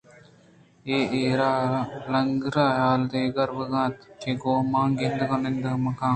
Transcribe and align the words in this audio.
اے 0.87 0.97
ایر 1.13 1.41
لینگر 2.11 2.55
ءِ 2.65 2.75
حال 2.81 3.01
دیگ 3.11 3.37
ءَ 3.41 3.49
روگ 3.49 3.71
ءَ 3.73 3.77
اِنت 3.83 3.97
کہ 4.21 4.31
گوں 4.41 4.59
من 4.71 4.89
گند 4.99 5.19
ءُنند 5.23 5.63
مہ 5.83 5.91
کنت 5.97 6.09